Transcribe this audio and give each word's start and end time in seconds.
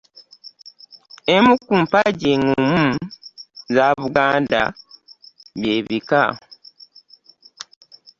Emu 1.33 1.53
ku 1.65 1.73
mpagi 1.83 2.27
eŋŋumu 2.35 2.85
eza 3.67 3.87
Buganda 3.99 4.63
bye 5.59 5.75
bika. 5.87 6.23